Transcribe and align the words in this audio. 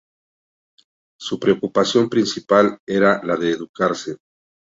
Su 1.19 1.39
preocupación 1.39 2.09
principal 2.09 2.79
era 2.87 3.21
la 3.23 3.35
de 3.37 3.51
educarse. 3.51 4.17